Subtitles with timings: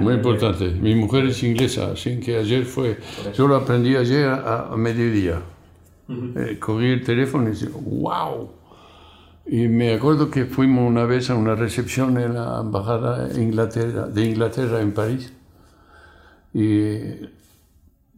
[0.00, 0.70] Muy importante.
[0.70, 2.98] Mi mujer es inglesa, así que ayer fue.
[3.34, 5.42] Yo lo aprendí ayer a, mediodía.
[6.08, 8.50] Eh, cogí el teléfono y dije, ¡wow!
[9.46, 14.24] Y me acuerdo que fuimos una vez a una recepción en la embajada Inglaterra, de
[14.24, 15.32] Inglaterra en París.
[16.52, 16.98] Y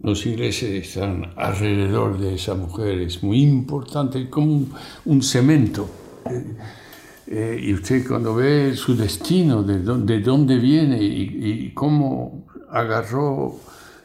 [0.03, 4.67] los ingleses están alrededor de esa mujer, es muy importante, como
[5.05, 5.89] un, cemento.
[7.29, 13.59] Eh, y usted cuando ve su destino, de, dónde, de dónde viene y, cómo agarró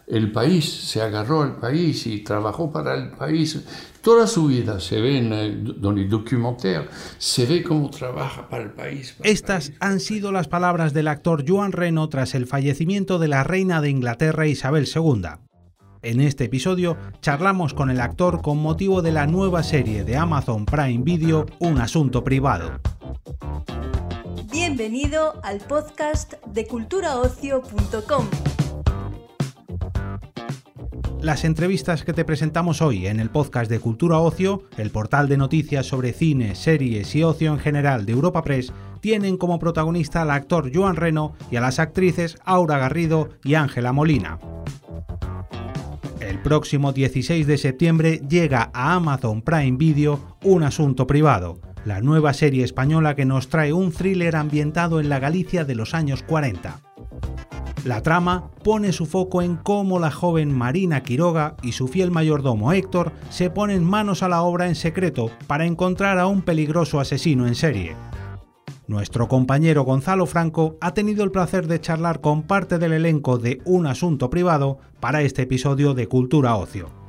[0.08, 3.64] el país, se agarró al país y trabajó para el país,
[4.02, 9.16] toda su vida se ve en el, documentario, se ve cómo trabaja para el país.
[9.24, 13.82] Estas han sido las palabras del actor Joan Reno tras el fallecimiento de la reina
[13.82, 15.28] de Inglaterra Isabel II.
[16.02, 20.66] En este episodio charlamos con el actor con motivo de la nueva serie de Amazon
[20.66, 22.82] Prime Video Un asunto privado.
[24.52, 28.26] Bienvenido al podcast de culturaocio.com.
[31.22, 35.38] Las entrevistas que te presentamos hoy en el podcast de Cultura Ocio, el portal de
[35.38, 40.32] noticias sobre cine, series y ocio en general de Europa Press, tienen como protagonista al
[40.32, 44.40] actor Joan Reno y a las actrices Aura Garrido y Ángela Molina.
[46.20, 52.34] El próximo 16 de septiembre llega a Amazon Prime Video Un Asunto Privado, la nueva
[52.34, 56.80] serie española que nos trae un thriller ambientado en la Galicia de los años 40.
[57.86, 62.74] La trama pone su foco en cómo la joven Marina Quiroga y su fiel mayordomo
[62.74, 67.48] Héctor se ponen manos a la obra en secreto para encontrar a un peligroso asesino
[67.48, 67.96] en serie.
[68.86, 73.62] Nuestro compañero Gonzalo Franco ha tenido el placer de charlar con parte del elenco de
[73.66, 77.01] Un Asunto Privado para este episodio de Cultura Ocio.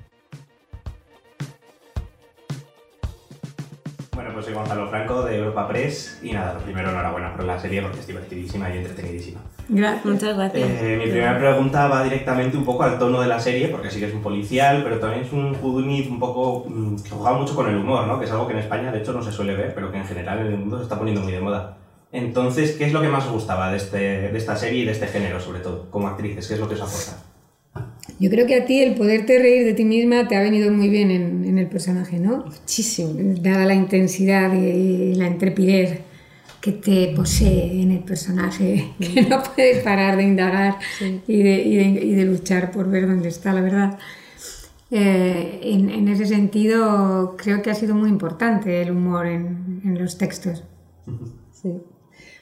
[4.23, 7.59] Bueno, pues soy Gonzalo Franco de Europa Press y nada, lo primero enhorabuena por la
[7.59, 9.41] serie porque es divertidísima y entretenidísima.
[9.69, 10.71] Gracias, muchas gracias.
[10.81, 13.99] Eh, mi primera pregunta va directamente un poco al tono de la serie, porque sí
[13.99, 17.57] que es un policial, pero también es un Houdini un poco mm, que juega mucho
[17.57, 18.21] con el humor, ¿no?
[18.21, 20.05] Que es algo que en España de hecho no se suele ver, pero que en
[20.05, 21.79] general en el mundo se está poniendo muy de moda.
[22.13, 24.93] Entonces, ¿qué es lo que más os gustaba de, este, de esta serie y de
[24.93, 26.47] este género, sobre todo, como actrices?
[26.47, 27.22] ¿Qué es lo que os aporta?
[28.23, 30.89] Yo creo que a ti el poderte reír de ti misma te ha venido muy
[30.89, 32.45] bien en, en el personaje, ¿no?
[32.45, 33.15] Muchísimo.
[33.41, 35.99] Dada la intensidad y la intrepidez
[36.61, 40.77] que te posee en el personaje, que no puede parar de indagar
[41.27, 43.99] y, de, y, de, luchar por ver dónde está, la verdad.
[44.93, 49.99] Eh, en, en, ese sentido, creo que ha sido muy importante el humor en, en
[49.99, 50.63] los textos.
[51.61, 51.73] Sí.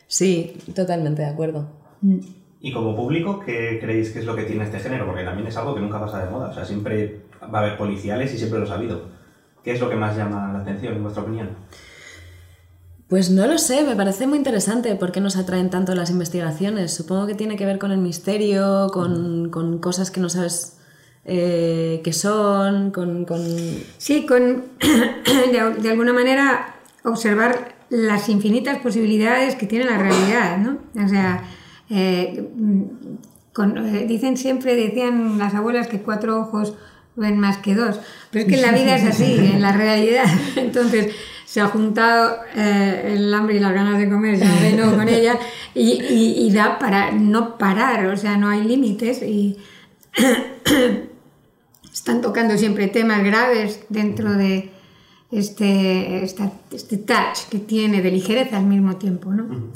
[0.06, 1.70] sí, totalmente de acuerdo.
[2.02, 2.18] Mm.
[2.60, 5.06] Y como público, ¿qué creéis que es lo que tiene este género?
[5.06, 6.50] Porque también es algo que nunca pasa de moda.
[6.50, 9.02] O sea, siempre va a haber policiales y siempre lo ha habido.
[9.64, 11.48] ¿Qué es lo que más llama la atención, en vuestra opinión?
[13.08, 16.94] Pues no lo sé, me parece muy interesante por qué nos atraen tanto las investigaciones.
[16.94, 20.78] Supongo que tiene que ver con el misterio, con, cosas que no sabes
[21.24, 23.26] eh, qué son, con...
[23.98, 24.64] Sí, con
[25.50, 30.78] de, alguna manera observar las infinitas posibilidades que tiene la realidad, ¿no?
[31.02, 31.42] O sea,
[31.90, 32.48] eh,
[33.58, 36.74] eh, dicen siempre, decían las abuelas que cuatro ojos
[37.16, 40.24] ven más que dos, pero es que en la vida es así, en la realidad.
[40.56, 41.14] Entonces,
[41.44, 45.36] se ha juntado eh, el hambre y las ganas de comer, ya de con ella,
[45.74, 49.58] y, da para no parar, o sea, no hay límites y
[51.92, 54.70] están tocando siempre temas graves dentro de
[55.32, 59.72] este, este touch que tiene de ligereza al mismo tiempo, ¿no?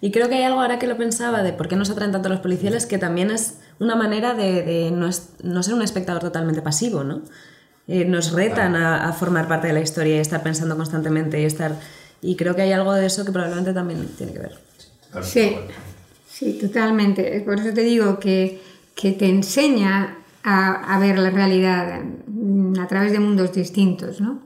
[0.00, 2.28] Y creo que hay algo ahora que lo pensaba de por qué nos atraen tanto
[2.28, 5.10] los policiales, que también es una manera de, no,
[5.42, 7.22] no, ser un espectador totalmente pasivo, ¿no?
[7.88, 11.74] Eh, nos retan a, formar parte de la historia y estar pensando constantemente y estar...
[12.20, 14.58] Y creo que hay algo de eso que probablemente también tiene que ver.
[15.22, 15.56] Sí,
[16.28, 17.40] sí, totalmente.
[17.44, 18.60] Por eso te digo que,
[18.94, 22.02] que te enseña a, a, ver la realidad
[22.80, 24.42] a través de mundos distintos, ¿no?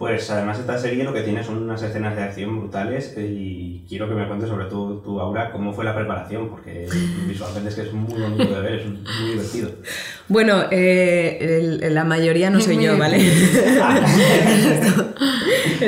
[0.00, 4.08] Pues además esta serie lo que tiene son unas escenas de acción brutales y quiero
[4.08, 6.88] que me cuentes sobre todo tu Aura, cómo fue la preparación, porque
[7.28, 9.72] visualmente es que es muy bonito de ver, es muy divertido.
[10.30, 13.18] Bueno, eh, la mayoría no soy yo, ¿vale?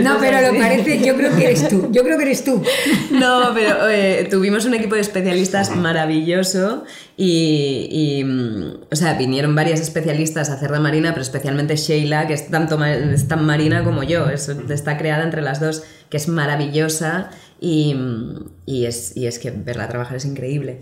[0.02, 2.60] no, pero lo parece, yo creo que eres tú, yo creo que eres tú.
[3.12, 6.82] No, pero eh, tuvimos un equipo de especialistas maravilloso
[7.16, 8.24] y,
[8.90, 12.84] o sea, vinieron varias especialistas a hacer de Marina, pero especialmente Sheila, que es, tanto,
[12.84, 17.30] es tan marina como yo, está creada entre las dos, que es maravillosa
[17.60, 17.94] y,
[18.66, 20.80] es, es, que verla trabajar es increíble.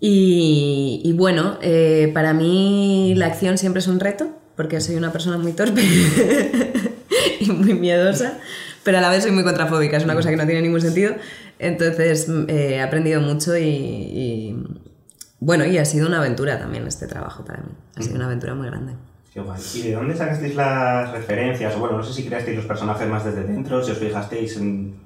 [0.00, 5.36] Y, bueno, eh, para mí la acción siempre es un reto, porque soy una persona
[5.36, 5.82] muy torpe
[7.40, 8.38] y muy miedosa,
[8.82, 11.14] pero a la vez soy muy contrafóbica, es una cosa que no tiene ningún sentido.
[11.58, 14.64] Entonces eh, he aprendido mucho y, y,
[15.38, 17.70] bueno, y ha sido una aventura también este trabajo para mí.
[17.96, 18.94] Ha sido una aventura muy grande.
[19.32, 19.60] Qué guay.
[19.74, 21.76] ¿Y de dónde sacasteis las referencias?
[21.76, 24.96] O bueno, no sé si creasteis los personajes más desde dentro, si os fijasteis en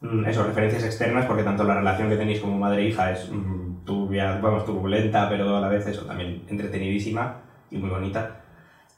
[0.00, 3.28] mm, esas referencias externas, porque tanto la relación que tenéis como madre e hija es
[3.30, 7.40] mm, turbia, vamos, turbulenta, pero a la vez eso también entretenidísima
[7.70, 8.42] y muy bonita.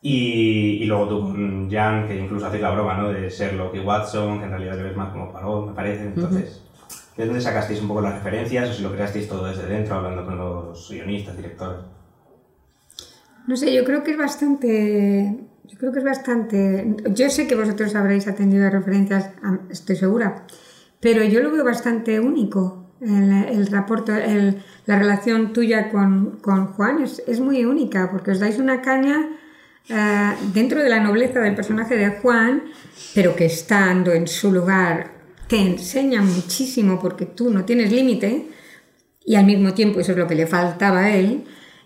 [0.02, 3.10] Y, y luego tú con Jan, que incluso hacéis la broma, ¿no?
[3.10, 6.04] De Sherlock y Watson, que en realidad le ves más como Poirot, me parece.
[6.04, 6.62] Entonces,
[7.16, 10.24] ¿de dónde sacasteis un poco las referencias o si lo creasteis todo desde dentro, hablando
[10.24, 11.80] con los guionistas, directores?
[13.46, 15.36] No sé, yo creo que es bastante.
[15.64, 16.96] Yo creo que es bastante.
[17.14, 19.30] Yo sé que vosotros habréis atendido a referencias,
[19.70, 20.46] estoy segura,
[21.00, 22.79] pero yo lo veo bastante único.
[23.00, 28.32] El, el rapport- el- la relación tuya con, con Juan es, es muy única porque
[28.32, 29.28] os dais una caña
[29.88, 32.64] eh, dentro de la nobleza del personaje de Juan,
[33.14, 35.12] pero que estando en su lugar
[35.48, 38.46] te enseña muchísimo porque tú no tienes límite
[39.24, 41.44] y al mismo tiempo eso es lo que le faltaba a él.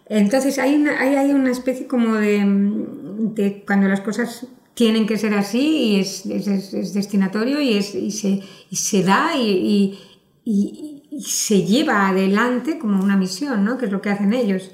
[0.08, 5.17] Entonces hay una, hay, hay una especie como de, de cuando las cosas tienen que
[5.17, 5.60] ser así
[5.94, 8.40] y es, es- es destinatorio y, es, y, se,
[8.70, 9.99] y se da y,
[10.44, 13.78] y- y- se lleva adelante como una misión, ¿no?
[13.78, 14.70] que es lo que hacen ellos,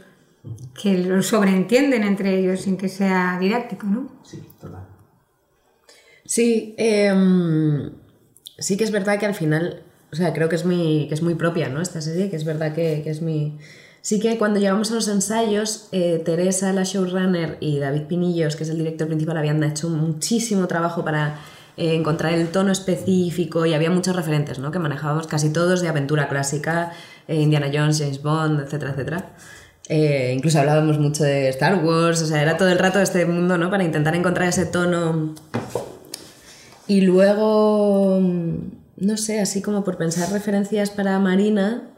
[0.80, 3.86] que lo sobreentienden entre ellos sin que sea didáctico.
[3.86, 4.08] ¿no?
[4.22, 4.86] Sí, total.
[6.24, 7.90] Sí, em,
[8.58, 9.82] sí que es verdad que al final,
[10.12, 11.80] o sea, creo que es muy, que es muy propia, ¿no?
[11.80, 13.58] Esta serie, que es verdad que, que es mi...
[14.02, 18.62] Sí que cuando llegamos a los ensayos, eh, Teresa, la showrunner, y David Pinillos, que
[18.64, 21.38] es el director principal, habían hecho muchísimo trabajo para
[21.80, 24.70] eh, encontrar el tono específico y había muchos referentes, ¿no?
[24.70, 26.92] Que manejábamos casi todos de aventura clásica,
[27.26, 29.30] eh, Indiana Jones, James Bond, etcétera, etcétera.
[29.88, 33.56] Eh, incluso hablábamos mucho de Star Wars, o sea, era todo el rato este mundo,
[33.56, 33.70] ¿no?
[33.70, 35.34] Para intentar encontrar ese tono
[36.86, 38.56] y luego, mm,
[38.98, 41.88] no sé, así como por pensar referencias para Marina,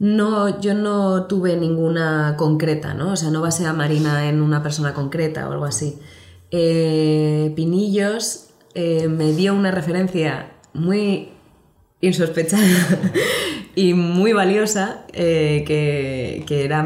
[0.00, 3.12] no, yo no tuve ninguna concreta, ¿no?
[3.12, 6.00] O sea, no basé a Marina en una persona concreta o algo así.
[6.50, 8.45] Pinillos
[8.78, 11.30] eh, me dio una referencia muy
[12.02, 12.62] insospechada
[13.74, 16.84] y muy valiosa eh, que, que era,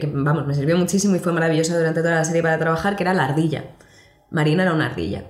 [0.00, 3.04] que, vamos, me sirvió muchísimo y fue maravillosa durante toda la serie para trabajar, que
[3.04, 3.66] era la ardilla.
[4.32, 5.26] Marina era una ardilla.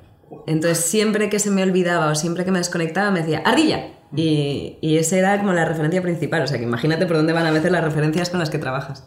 [0.47, 3.89] Entonces siempre que se me olvidaba o siempre que me desconectaba me decía ¡ardilla!
[4.17, 6.41] Y, y esa era como la referencia principal.
[6.41, 9.07] O sea que imagínate por dónde van a veces las referencias con las que trabajas.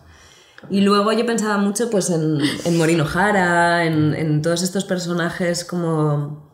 [0.69, 5.65] Y luego yo pensaba mucho pues en, en Morino Jara, en, en todos estos personajes
[5.65, 6.50] como...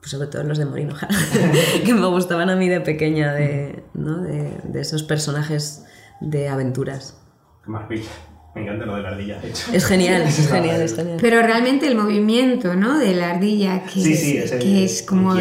[0.00, 1.14] Pues sobre todo los de Morino Jara,
[1.84, 4.18] que me gustaban a mí de pequeña, de, ¿no?
[4.22, 5.84] de, de esos personajes
[6.20, 7.16] de aventuras.
[7.64, 8.08] Qué maravilla.
[8.54, 9.70] Me encanta lo de la ardilla, de hecho.
[9.72, 11.18] Es genial, es genial, es genial.
[11.20, 12.98] Pero realmente el movimiento ¿no?
[12.98, 15.34] de la ardilla, que, Sí, es, sí, es el- que es como...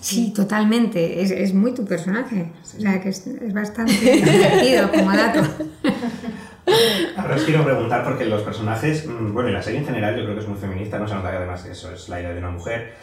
[0.00, 1.22] sí, totalmente.
[1.22, 2.52] Es, es muy tu personaje.
[2.62, 5.40] O sea, que es, es bastante divertido como dato.
[7.16, 10.22] Ahora os quiero preguntar, porque los personajes, mm, bueno, y la serie en general yo
[10.24, 12.38] creo que es muy feminista, no se nota que además eso es la idea de
[12.38, 12.94] una mujer,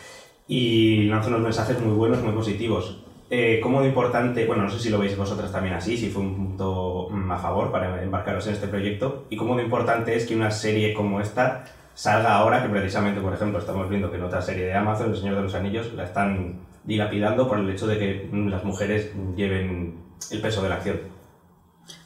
[0.50, 2.98] y lanza unos mensajes muy buenos, muy positivos.
[3.30, 6.24] Eh, ¿Cómo de importante, bueno, no sé si lo veis vosotras también así, si fue
[6.24, 10.26] un punto mm, a favor para embarcaros en este proyecto, y cómo de importante es
[10.26, 14.24] que una serie como esta salga ahora, que precisamente, por ejemplo, estamos viendo que en
[14.24, 17.86] otra serie de Amazon, El Señor de los Anillos, la están dilapidando por el hecho
[17.86, 20.00] de que mm, las mujeres lleven
[20.32, 20.98] el peso de la acción.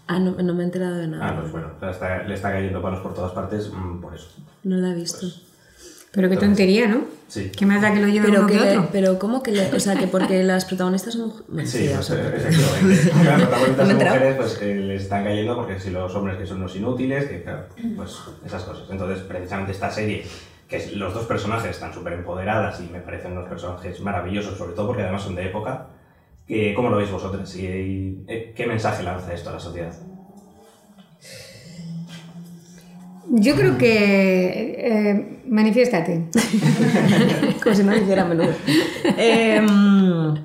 [0.07, 1.29] Ah, no, no me he enterado de nada.
[1.29, 4.27] Ah, pues bueno, le está, le está cayendo palos por todas partes mm, por eso.
[4.65, 5.27] No la he visto.
[6.13, 7.01] Pero qué tontería, ¿no?
[7.27, 7.51] Sí.
[7.57, 8.89] ¿Qué más da que lo lleve Pero, uno que, que le- otro?
[8.91, 11.71] pero ¿cómo que le- O sea, que porque las protagonistas son mujeres.
[11.71, 12.15] Sí, pues, sé.
[12.15, 13.11] eh, efectivamente.
[13.25, 16.57] Las protagonistas son mujeres, pues eh, les están cayendo porque si los hombres que son
[16.57, 17.63] unos inútiles, que claro,
[17.95, 18.15] pues
[18.45, 18.83] esas cosas.
[18.91, 20.23] Entonces, precisamente esta serie,
[20.67, 24.73] que es- los dos personajes están súper empoderadas y me parecen unos personajes maravillosos, sobre
[24.73, 25.87] todo porque además son de época.
[26.47, 27.55] que- ¿Cómo lo veis vosotras?
[27.55, 29.93] ¿Y, y, eh, qué mensaje lanza esto a la sociedad?
[33.29, 34.75] Yo creo que...
[34.77, 36.25] eh, manifiéstate.
[37.63, 38.53] Como si no lo hiciera menudo.
[39.17, 40.35] Em,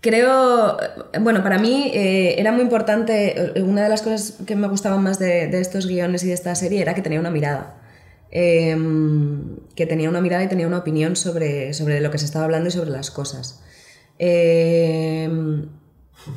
[0.00, 0.76] creo,
[1.20, 5.02] bueno, para mí eh, era muy importante, eh, una de las cosas que me gustaban
[5.02, 7.76] más de, estos guiones y de esta serie era que tenía una mirada.
[8.30, 12.44] Em, que tenía una mirada y tenía una opinión sobre, sobre lo que se estaba
[12.44, 13.62] hablando y sobre las cosas.
[14.18, 15.68] Em,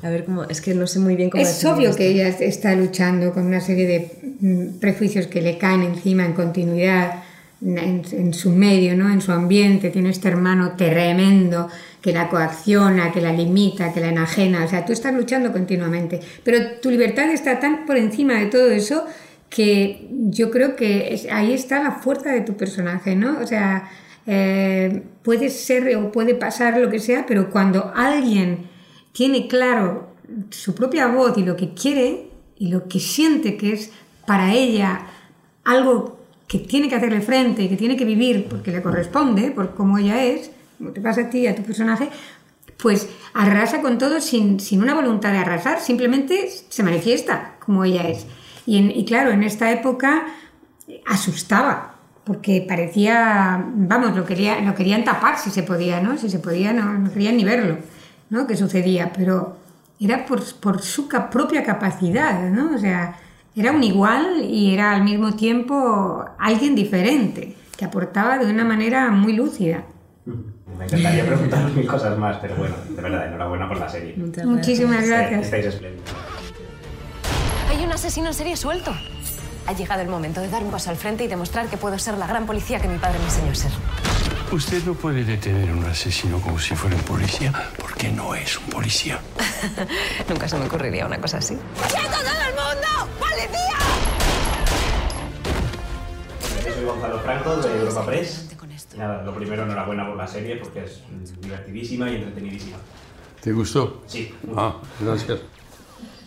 [0.02, 1.98] a ver, cómo, es que no sé muy bien cómo Es obvio esto.
[1.98, 6.34] que ella está luchando con una serie de mm, prejuicios que le caen encima en
[6.34, 7.24] continuidad
[7.62, 9.12] en, en su medio, ¿no?
[9.12, 9.90] en su ambiente.
[9.90, 11.70] Tiene este hermano tremendo
[12.02, 14.64] que la coacciona, que la limita, que la enajena.
[14.66, 16.20] O sea, tú estás luchando continuamente.
[16.44, 19.06] Pero tu libertad está tan por encima de todo eso
[19.50, 23.40] que yo creo que ahí está la fuerza de tu personaje, ¿no?
[23.42, 23.90] O sea,
[24.26, 28.68] eh, puede ser o puede pasar lo que sea, pero cuando alguien
[29.18, 30.10] tiene claro
[30.52, 33.90] su propia voz y lo que quiere y lo que siente que es
[34.28, 35.08] para ella
[35.64, 39.98] algo que tiene que hacerle frente, que tiene que vivir porque le corresponde, por cómo
[39.98, 42.10] ella es, como te pasa a ti y a tu personaje,
[42.78, 48.28] pues arrasa con todo sin, una voluntad de arrasar, simplemente se manifiesta como ella es.
[48.68, 50.28] Y, claro, en esta época
[51.08, 56.20] asustaba, porque parecía, vamos, lo, quería, lo querían tapar si se podía, ¿no?
[56.20, 57.78] Si se podía, no, querían ni verlo,
[58.30, 58.48] ¿no?
[58.48, 59.58] Que sucedía, pero
[60.00, 62.76] era por, por su propia capacidad, ¿no?
[62.76, 63.16] O sea,
[63.56, 69.10] era un igual y era al mismo tiempo alguien diferente, que aportaba de una manera
[69.10, 69.84] muy lúcida.
[70.26, 74.16] Me encantaría preguntar mil cosas más, pero bueno, de verdad, enhorabuena por la serie.
[74.46, 75.46] Muchísimas gracias.
[75.46, 76.12] Estáis espléndidos.
[77.70, 78.92] Hay un asesino en serie suelto.
[79.66, 82.18] Ha llegado el momento de dar un paso al frente y demostrar que puedo ser
[82.18, 83.72] la gran policía que mi padre me enseñó a ser.
[84.52, 88.58] Usted no puede detener a un asesino como si fuera un policía, porque no es
[88.58, 89.20] un policía.
[90.30, 91.58] Nunca se me ocurriría una cosa así.
[91.90, 93.18] ¡Quieto todo el mundo!
[93.20, 93.78] ¡Policía!
[96.66, 98.48] Yo soy Gonzalo Franco, de Europa Press.
[98.98, 101.02] Nada, lo primero, enhorabuena por la serie, porque es
[101.42, 102.78] divertidísima y entretenidísima.
[103.42, 104.04] ¿Te gustó?
[104.08, 104.34] Sí.
[104.56, 105.40] Ah, gracias.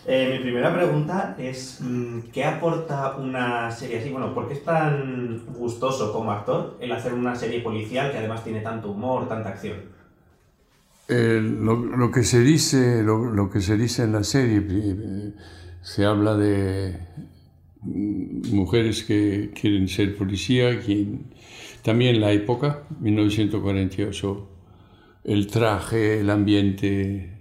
[0.05, 4.09] Eh, mi primera pregunta es, mm, ¿qué aporta una serie así?
[4.09, 8.43] Bueno, ¿por qué es tan gustoso como actor el hacer una serie policial que además
[8.43, 10.01] tiene tanto humor, tanta acción?
[11.07, 15.33] lo, que se dice, lo, que se dice en la serie, eh,
[15.81, 16.97] se habla de
[17.81, 20.79] mm, mujeres que quieren ser policía,
[21.83, 24.47] también la época, 1948,
[25.25, 27.40] el traje, el ambiente,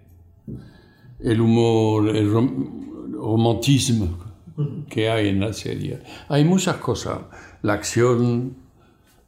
[1.23, 4.19] el humor, el romantismo
[4.89, 6.03] que hay en la serie.
[6.29, 7.19] Hay muchas cosas,
[7.63, 8.57] la acción,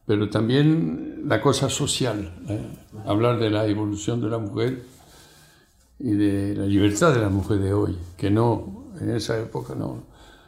[0.06, 2.61] pero también la cosa social, ¿eh?
[3.06, 4.82] hablar de la evolución de la mujer
[5.99, 10.04] y de la libertad de la mujer de hoy, que no, en esa época no,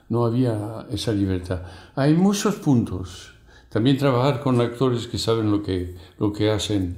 [0.08, 1.62] no había esa libertad.
[1.94, 3.30] Hay muchos puntos.
[3.68, 6.96] También trabajar con actores que saben lo que, lo que hacen,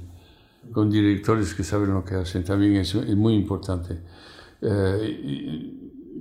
[0.71, 3.99] con directores que saben lo que hacen, también es, es muy importante.
[4.61, 5.73] Eh,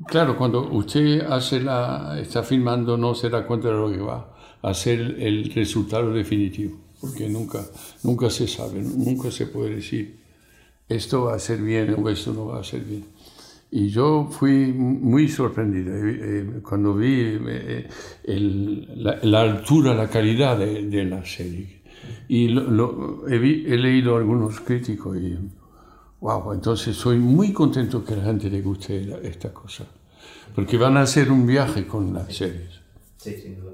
[0.07, 4.35] claro, cuando usted hace la, está filmando no se da cuenta de lo que va
[4.62, 7.64] a ser el resultado definitivo, porque nunca,
[8.02, 10.26] nunca se sabe, nunca se puede decir
[10.88, 13.05] esto va a ser bien o esto no va a ser bien.
[13.71, 17.38] Y yo fui muy sorprendido eh, eh, cuando vi
[18.25, 21.83] la, altura, la calidad de, la serie.
[22.28, 25.37] Y lo, he, he, leído algunos críticos y
[26.26, 29.85] Wow, entonces soy muy contento que a la gente le guste esta cosa,
[30.56, 32.80] porque van a hacer un viaje con las series.
[33.16, 33.71] Sí, sin duda.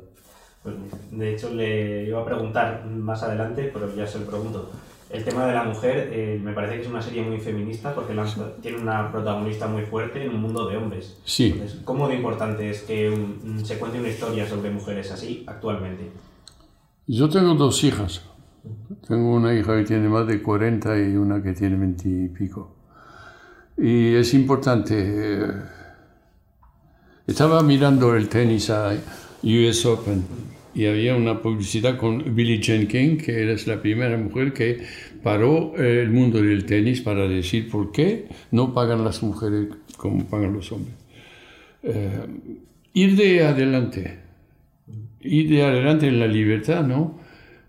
[0.63, 0.75] Pues,
[1.13, 4.71] de hecho, le iba a preguntar más adelante, pero ya se lo pregunto.
[5.09, 8.15] El tema de la mujer eh, me parece que es una serie muy feminista porque
[8.61, 11.17] tiene una protagonista muy fuerte en un mundo de hombres.
[11.25, 11.53] Sí.
[11.55, 13.17] Entonces, ¿Cómo de importante es que
[13.65, 16.11] se cuente una historia sobre mujeres así actualmente?
[17.07, 18.21] Yo tengo dos hijas.
[19.07, 22.77] Tengo una hija que tiene más de 40 y una que tiene 20 y pico.
[23.77, 24.95] Y es importante.
[24.99, 25.53] Eh,
[27.27, 28.95] estaba mirando el tenis a
[29.43, 30.23] US Open
[30.75, 34.83] y había una publicidad con Billie Jean King, que era la primera mujer que
[35.23, 40.55] paró el mundo del tenis para decir por qué no pagan las mujeres como pagan
[40.55, 40.95] los hombres.
[41.83, 42.27] Eh,
[42.95, 44.19] ir de adelante,
[45.21, 47.21] ir de adelante en la libertad, ¿no?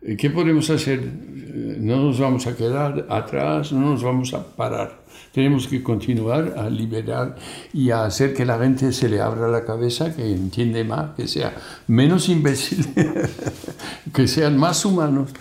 [0.05, 0.99] Eh, ¿Qué podemos hacer?
[0.99, 5.03] Eh, no nos vamos a quedar atrás, no nos vamos a parar.
[5.31, 7.35] Tenemos que continuar a liberar
[7.71, 11.27] y a hacer que la gente se le abra la cabeza, que entiende más, que
[11.27, 11.55] sea
[11.87, 12.85] menos imbécil,
[14.13, 15.31] que sean más humanos.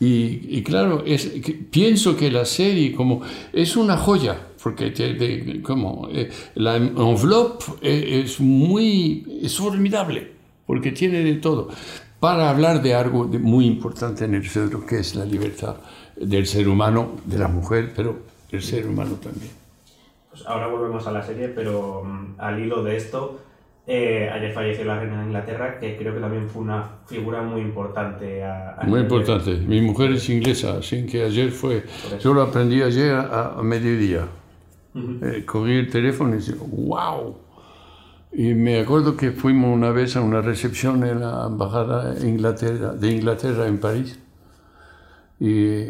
[0.00, 1.28] Y, claro, es,
[1.72, 3.22] pienso que la serie como
[3.52, 10.30] es una joya, porque te, como, eh, la envelope es muy, es formidable,
[10.66, 11.70] porque tiene de todo
[12.20, 15.76] para hablar de algo muy importante en el cerebro, que es la libertad
[16.16, 18.18] del ser humano, de la mujer, pero
[18.50, 19.52] del ser humano también.
[20.30, 23.40] Pues ahora volvemos a la serie, pero mm, al hilo de esto,
[23.86, 27.60] eh, ayer falleció la reina de Inglaterra, que creo que también fue una figura muy
[27.60, 28.44] importante.
[28.84, 29.54] muy importante.
[29.54, 31.84] Mi mujer es inglesa, así que ayer fue...
[32.20, 34.26] Yo lo aprendí ayer a, mediodía.
[34.94, 37.36] Eh, cogí el teléfono y dije, ¡wow!
[38.32, 42.92] Y me acuerdo que fuimos una vez a una recepción en la embajada de Inglaterra,
[42.92, 44.18] de Inglaterra en París
[45.40, 45.84] y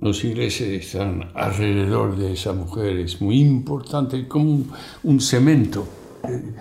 [0.00, 4.64] los ingleses están alrededor de esa mujer, es muy importante, como
[5.02, 5.86] un, cemento.
[6.28, 6.54] Eh,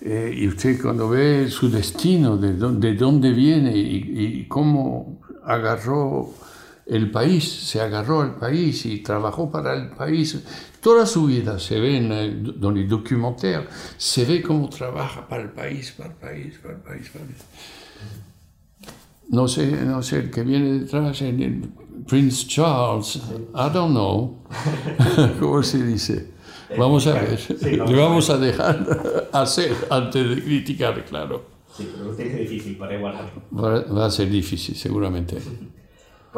[0.00, 6.34] eh, y usted cuando ve su destino, de dónde, de dónde viene y, cómo agarró
[6.86, 10.38] el país, se agarró al país y trabajó para el país.
[10.88, 12.08] Toda su vida se ve en
[12.58, 13.68] dans les documentaires,
[13.98, 17.30] se ve cómo trabaja para el país, para el país, para el país, para el
[17.30, 17.44] país.
[19.28, 21.68] No sé, no sé, el que viene detrás, el, el
[22.06, 23.16] Prince Charles,
[23.54, 24.42] I don't know,
[25.38, 26.30] ¿cómo se dice?
[26.78, 31.44] Vamos a ver, Sí, le vamos a dejar hacer antes de criticar, claro.
[31.76, 33.42] Sí, pero usted dice difícil para igualarlo.
[33.52, 35.36] Va, va a ser difícil, seguramente.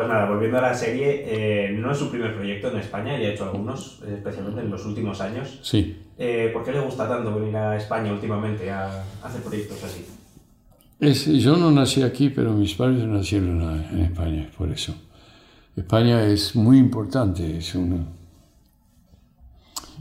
[0.00, 3.28] Pues nada, volviendo a la serie, eh, no es su primer proyecto en España, ya
[3.28, 5.58] ha hecho algunos, especialmente en los últimos años.
[5.62, 5.94] Sí.
[6.16, 10.06] Eh, ¿Por qué le gusta tanto venir a España últimamente a hacer proyectos así?
[11.00, 14.94] Es- yo no nací aquí, pero mis padres nacieron a- en España, por eso.
[15.76, 17.98] España es muy importante, es una...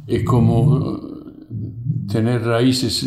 [0.08, 3.06] Es como eh, tener raíces.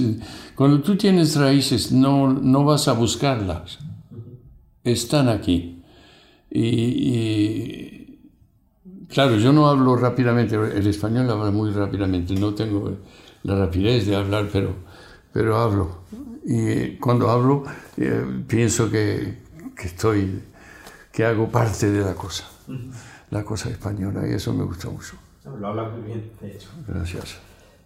[0.55, 3.79] Cuando tú tienes raíces, no, no vas a buscarlas.
[4.85, 5.79] Están aquí.
[6.55, 6.69] Y,
[8.85, 12.99] y, claro, yo no hablo rápidamente, el español habla muy rápidamente, no tengo
[13.45, 14.75] la rapidez de hablar, pero,
[15.33, 16.03] pero hablo.
[16.45, 17.65] Y cuando hablo,
[17.97, 19.39] eh, pienso que,
[19.75, 20.43] que estoy,
[21.11, 22.45] que hago parte de la cosa,
[23.31, 25.17] la cosa española, y eso me gusta mucho.
[25.59, 26.69] Lo habla muy bien, de hecho.
[26.87, 27.39] Gracias.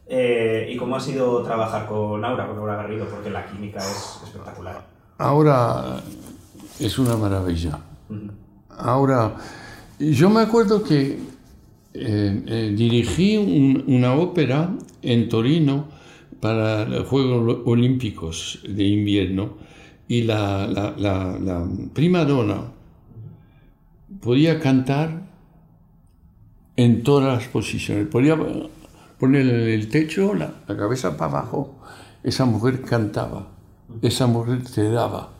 [0.08, 3.06] Eh, ¿Y cómo ha sido trabajar con Aura, con Aura Garrido?
[3.06, 4.84] Porque la química es espectacular.
[5.18, 6.02] Ahora
[6.80, 7.78] es una maravilla.
[8.78, 9.36] Ahora,
[9.98, 11.18] yo me acuerdo que
[11.94, 14.70] eh, eh, dirigí un- una ópera
[15.02, 15.86] en Torino
[16.40, 19.54] para los Juegos Olímpicos de invierno
[20.06, 20.92] y la,
[21.94, 22.64] prima donna
[24.20, 25.22] podía cantar
[26.76, 28.06] en todas las posiciones.
[28.08, 28.36] Podía
[29.18, 31.76] poner en el techo, la, la cabeza para abajo,
[32.22, 33.48] esa mujer cantaba,
[34.02, 35.30] esa mujer te daba,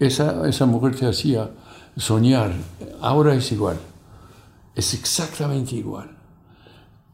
[0.00, 1.50] esa, esa mujer te hacía
[2.00, 2.52] soñar.
[3.00, 3.78] Ahora es igual,
[4.74, 6.16] es exactamente igual.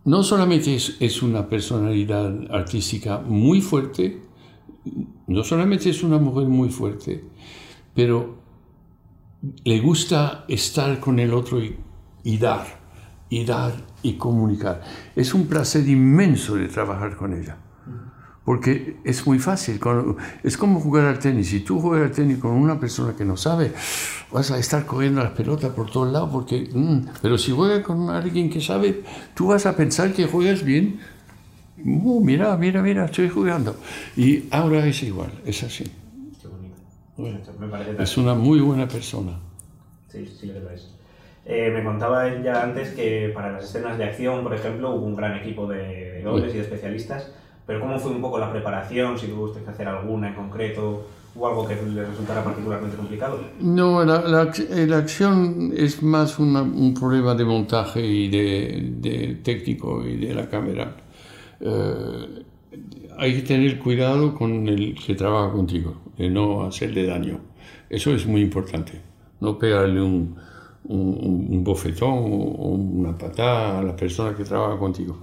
[0.04, 4.22] No solamente es, una personalidad artística muy fuerte,
[5.26, 7.24] no solamente es una mujer muy fuerte,
[7.92, 8.36] pero
[9.64, 11.60] le gusta estar con el otro
[12.22, 12.66] y dar,
[13.28, 13.72] y dar
[14.02, 14.82] y comunicar.
[15.16, 17.58] Es un placer inmenso de trabajar con ella,
[18.46, 19.78] porque es muy fácil.
[20.44, 21.48] Es como jugar al tenis.
[21.50, 23.72] Si tú juegas al tenis con una persona que no sabe,
[24.32, 28.08] vas a estar cogiendo las pelotas por todos lados, porque, mm, pero si juegas con
[28.08, 29.02] alguien que sabe,
[29.34, 31.00] tú vas a pensar que juegas bien.
[31.84, 33.76] Uh, mira, mira, mira, estoy jugando.
[34.16, 35.84] Y ahora es igual, es así.
[36.40, 36.48] Qué
[37.22, 37.52] bonito.
[37.58, 39.32] Me parece tan- Es una muy buena persona.
[40.10, 40.92] Sí, sí lo es.
[41.44, 45.16] Eh, me contaba ya antes que para las escenas de acción, por ejemplo, hubo un
[45.16, 47.30] gran equipo de dobles y de especialistas,
[47.66, 49.18] pero ¿cómo fue un poco la preparación?
[49.18, 53.40] Si tuvo usted que hacer alguna en concreto, ¿hubo algo que le resultara particularmente complicado?
[53.60, 58.92] No, la, la eh, la acción es más una- un problema de montaje y de,
[59.00, 60.96] de técnico y de la cámara.
[61.60, 62.42] Eh,
[63.18, 67.40] hay que tener cuidado con el que trabaja contigo, de no hacerle daño.
[67.88, 69.00] Eso es muy importante.
[69.40, 70.36] No pegarle un,
[70.84, 75.18] un- un bofetón o una patada a la persona que trabaja contigo.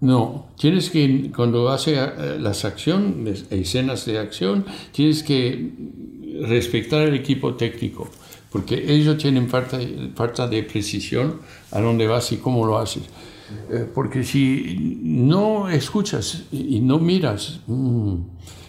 [0.00, 5.72] No, tienes que, cuando hace eh, las acciones, escenas de acción, tienes que
[6.42, 8.08] respetar el equipo técnico,
[8.50, 9.78] porque ellos tienen falta,
[10.14, 13.04] falta de precisión a dónde vas y cómo lo haces.
[13.70, 18.14] Eh, porque si no escuchas y no miras mm,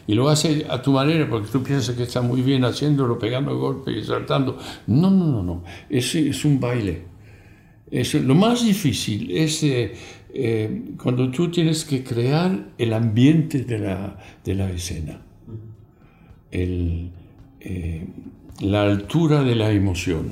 [0.05, 3.57] y lo haces a tu manera porque tú piensas que está muy bien haciéndolo, pegando
[3.57, 4.57] golpes y saltando,
[4.87, 7.15] no, no, no, no, es un baile.
[7.89, 9.93] Es, lo más difícil es eh,
[10.37, 15.21] eh, cuando tú tienes que crear el ambiente de la, de la escena,
[16.51, 17.11] El,
[17.61, 18.05] eh,
[18.61, 20.31] la altura de la emoción,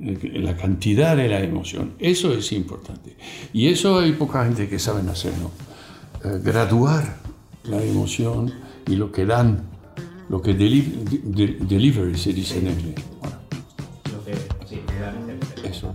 [0.00, 1.94] eh, la cantidad de la emoción.
[1.98, 3.16] Eso es importante.
[3.52, 5.50] Y eso hay poca gente que sabe hacerlo.
[6.24, 7.16] Eh, graduar
[7.64, 8.52] la emoción
[8.86, 9.62] y lo que dan,
[10.28, 10.92] lo que deli-
[11.24, 12.94] de- delivery se dice en inglés.
[13.20, 13.36] Bueno,
[14.12, 14.34] Lo que,
[14.68, 14.80] sí,
[15.64, 15.94] eso.